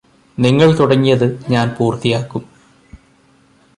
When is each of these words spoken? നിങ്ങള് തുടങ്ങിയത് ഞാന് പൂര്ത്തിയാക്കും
നിങ്ങള് 0.37 0.73
തുടങ്ങിയത് 0.79 1.25
ഞാന് 1.49 1.75
പൂര്ത്തിയാക്കും 1.77 2.43